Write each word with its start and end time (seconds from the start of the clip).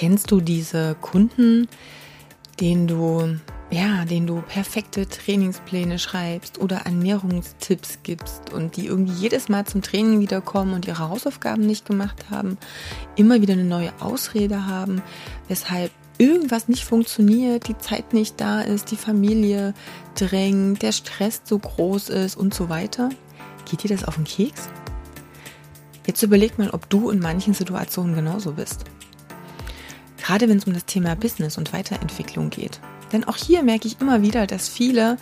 Kennst 0.00 0.30
du 0.30 0.40
diese 0.40 0.96
Kunden, 1.02 1.68
denen 2.58 2.86
du 2.86 3.36
ja, 3.70 4.06
denen 4.06 4.26
du 4.26 4.40
perfekte 4.40 5.06
Trainingspläne 5.06 5.98
schreibst 5.98 6.58
oder 6.58 6.86
Ernährungstipps 6.86 7.98
gibst 8.02 8.50
und 8.50 8.78
die 8.78 8.86
irgendwie 8.86 9.12
jedes 9.12 9.50
Mal 9.50 9.66
zum 9.66 9.82
Training 9.82 10.20
wiederkommen 10.20 10.72
und 10.72 10.86
ihre 10.86 11.10
Hausaufgaben 11.10 11.66
nicht 11.66 11.84
gemacht 11.84 12.30
haben, 12.30 12.56
immer 13.14 13.42
wieder 13.42 13.52
eine 13.52 13.64
neue 13.64 13.92
Ausrede 14.00 14.66
haben, 14.66 15.02
weshalb 15.48 15.90
irgendwas 16.16 16.66
nicht 16.66 16.86
funktioniert, 16.86 17.68
die 17.68 17.76
Zeit 17.76 18.14
nicht 18.14 18.40
da 18.40 18.62
ist, 18.62 18.92
die 18.92 18.96
Familie 18.96 19.74
drängt, 20.14 20.80
der 20.80 20.92
Stress 20.92 21.42
so 21.44 21.58
groß 21.58 22.08
ist 22.08 22.38
und 22.38 22.54
so 22.54 22.70
weiter. 22.70 23.10
Geht 23.70 23.82
dir 23.82 23.88
das 23.88 24.04
auf 24.04 24.14
den 24.14 24.24
Keks? 24.24 24.70
Jetzt 26.06 26.22
überleg 26.22 26.56
mal, 26.56 26.70
ob 26.70 26.88
du 26.88 27.10
in 27.10 27.18
manchen 27.18 27.52
Situationen 27.52 28.14
genauso 28.14 28.52
bist. 28.52 28.86
Gerade 30.30 30.48
wenn 30.48 30.58
es 30.58 30.64
um 30.64 30.74
das 30.74 30.84
Thema 30.84 31.16
Business 31.16 31.58
und 31.58 31.72
Weiterentwicklung 31.72 32.50
geht. 32.50 32.78
Denn 33.12 33.24
auch 33.24 33.36
hier 33.36 33.64
merke 33.64 33.88
ich 33.88 34.00
immer 34.00 34.22
wieder, 34.22 34.46
dass 34.46 34.68
viele 34.68 35.16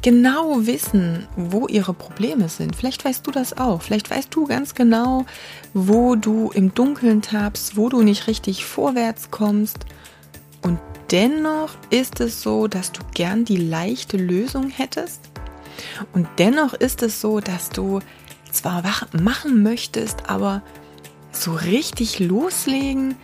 genau 0.00 0.64
wissen, 0.66 1.26
wo 1.36 1.66
ihre 1.66 1.92
Probleme 1.92 2.48
sind. 2.48 2.74
Vielleicht 2.74 3.04
weißt 3.04 3.26
du 3.26 3.30
das 3.30 3.58
auch. 3.58 3.82
Vielleicht 3.82 4.08
weißt 4.08 4.34
du 4.34 4.46
ganz 4.46 4.74
genau, 4.74 5.26
wo 5.74 6.16
du 6.16 6.50
im 6.50 6.72
Dunkeln 6.72 7.20
tappst, 7.20 7.76
wo 7.76 7.90
du 7.90 8.00
nicht 8.00 8.26
richtig 8.26 8.64
vorwärts 8.64 9.30
kommst. 9.30 9.80
Und 10.62 10.78
dennoch 11.10 11.74
ist 11.90 12.18
es 12.20 12.40
so, 12.40 12.68
dass 12.68 12.90
du 12.90 13.02
gern 13.12 13.44
die 13.44 13.58
leichte 13.58 14.16
Lösung 14.16 14.70
hättest. 14.70 15.20
Und 16.14 16.26
dennoch 16.38 16.72
ist 16.72 17.02
es 17.02 17.20
so, 17.20 17.40
dass 17.40 17.68
du 17.68 18.00
zwar 18.50 18.82
machen 19.12 19.62
möchtest, 19.62 20.30
aber 20.30 20.62
so 21.32 21.52
richtig 21.52 22.18
loslegen, 22.18 23.14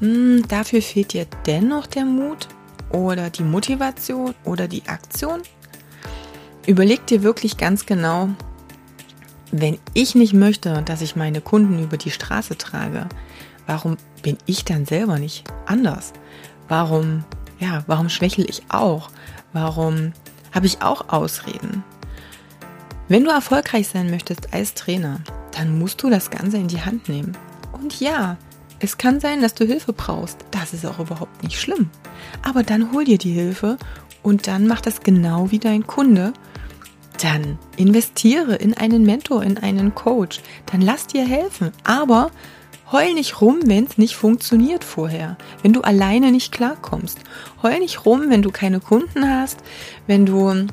hm, 0.00 0.46
dafür 0.48 0.82
fehlt 0.82 1.12
dir 1.12 1.26
dennoch 1.46 1.86
der 1.86 2.04
Mut 2.04 2.48
oder 2.90 3.30
die 3.30 3.42
Motivation 3.42 4.34
oder 4.44 4.68
die 4.68 4.86
Aktion. 4.86 5.42
Überleg 6.66 7.06
dir 7.06 7.22
wirklich 7.22 7.56
ganz 7.56 7.86
genau, 7.86 8.30
wenn 9.52 9.78
ich 9.92 10.14
nicht 10.14 10.32
möchte, 10.32 10.82
dass 10.82 11.02
ich 11.02 11.16
meine 11.16 11.40
Kunden 11.40 11.82
über 11.82 11.96
die 11.96 12.10
Straße 12.10 12.56
trage, 12.58 13.08
warum 13.66 13.96
bin 14.22 14.38
ich 14.46 14.64
dann 14.64 14.86
selber 14.86 15.18
nicht 15.18 15.44
anders? 15.66 16.12
Warum, 16.68 17.24
ja, 17.60 17.84
warum 17.86 18.08
schwächle 18.08 18.44
ich 18.44 18.62
auch? 18.68 19.10
Warum 19.52 20.12
habe 20.52 20.66
ich 20.66 20.82
auch 20.82 21.08
Ausreden? 21.10 21.84
Wenn 23.06 23.24
du 23.24 23.30
erfolgreich 23.30 23.88
sein 23.88 24.10
möchtest 24.10 24.54
als 24.54 24.74
Trainer, 24.74 25.20
dann 25.52 25.78
musst 25.78 26.02
du 26.02 26.10
das 26.10 26.30
Ganze 26.30 26.56
in 26.56 26.68
die 26.68 26.80
Hand 26.80 27.08
nehmen. 27.08 27.36
Und 27.72 28.00
ja, 28.00 28.38
es 28.80 28.98
kann 28.98 29.20
sein, 29.20 29.40
dass 29.40 29.54
du 29.54 29.64
Hilfe 29.64 29.92
brauchst. 29.92 30.38
Das 30.50 30.72
ist 30.72 30.84
auch 30.84 30.98
überhaupt 30.98 31.42
nicht 31.42 31.60
schlimm. 31.60 31.90
Aber 32.42 32.62
dann 32.62 32.92
hol 32.92 33.04
dir 33.04 33.18
die 33.18 33.32
Hilfe 33.32 33.78
und 34.22 34.46
dann 34.46 34.66
mach 34.66 34.80
das 34.80 35.00
genau 35.00 35.50
wie 35.50 35.58
dein 35.58 35.86
Kunde. 35.86 36.32
Dann 37.22 37.58
investiere 37.76 38.56
in 38.56 38.74
einen 38.74 39.04
Mentor, 39.04 39.42
in 39.44 39.58
einen 39.58 39.94
Coach. 39.94 40.40
Dann 40.66 40.80
lass 40.80 41.06
dir 41.06 41.24
helfen. 41.24 41.70
Aber 41.84 42.30
heul 42.90 43.14
nicht 43.14 43.40
rum, 43.40 43.60
wenn 43.64 43.84
es 43.84 43.98
nicht 43.98 44.16
funktioniert 44.16 44.84
vorher. 44.84 45.36
Wenn 45.62 45.72
du 45.72 45.82
alleine 45.82 46.32
nicht 46.32 46.52
klarkommst. 46.52 47.18
Heul 47.62 47.78
nicht 47.78 48.04
rum, 48.04 48.30
wenn 48.30 48.42
du 48.42 48.50
keine 48.50 48.80
Kunden 48.80 49.28
hast, 49.28 49.60
wenn 50.06 50.26
du 50.26 50.66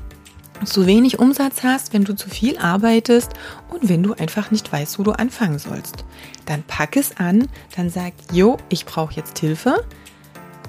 zu 0.66 0.86
wenig 0.86 1.20
Umsatz 1.20 1.64
hast, 1.64 1.94
wenn 1.94 2.04
du 2.04 2.16
zu 2.16 2.30
viel 2.30 2.58
arbeitest 2.58 3.32
und 3.70 3.90
wenn 3.90 4.04
du 4.04 4.14
einfach 4.14 4.52
nicht 4.52 4.72
weißt, 4.72 5.00
wo 5.00 5.04
du 5.04 5.12
anfangen 5.12 5.60
sollst. 5.60 6.06
Dann 6.46 6.64
pack 6.64 6.96
es 6.96 7.18
an, 7.18 7.48
dann 7.76 7.90
sag, 7.90 8.14
jo, 8.32 8.58
ich 8.70 8.86
brauche 8.86 9.16
jetzt 9.16 9.40
Hilfe. 9.40 9.84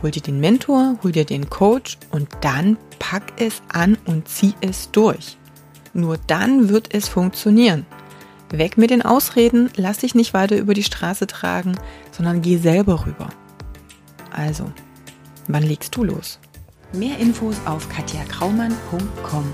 Hol 0.02 0.10
dir 0.10 0.22
den 0.22 0.40
Mentor, 0.40 0.98
hol 1.02 1.12
dir 1.12 1.24
den 1.24 1.48
Coach 1.48 1.98
und 2.10 2.28
dann 2.40 2.76
pack 2.98 3.34
es 3.36 3.62
an 3.72 3.96
und 4.06 4.28
zieh 4.28 4.54
es 4.60 4.90
durch. 4.90 5.36
Nur 5.94 6.18
dann 6.26 6.68
wird 6.68 6.94
es 6.94 7.08
funktionieren. 7.08 7.86
Weg 8.50 8.76
mit 8.76 8.90
den 8.90 9.02
Ausreden, 9.02 9.70
lass 9.76 9.98
dich 9.98 10.14
nicht 10.14 10.34
weiter 10.34 10.56
über 10.56 10.74
die 10.74 10.82
Straße 10.82 11.26
tragen, 11.26 11.76
sondern 12.10 12.42
geh 12.42 12.58
selber 12.58 13.06
rüber. 13.06 13.30
Also, 14.30 14.70
wann 15.48 15.62
legst 15.62 15.96
du 15.96 16.04
los? 16.04 16.38
Mehr 16.92 17.18
Infos 17.18 17.56
auf 17.64 17.88
katjakraumann.com. 17.88 19.44